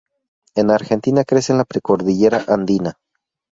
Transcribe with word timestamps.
En 0.55 0.71
Argentina 0.71 1.23
crece 1.23 1.51
en 1.51 1.59
la 1.59 1.63
precordillera 1.63 2.43
andina. 2.47 2.97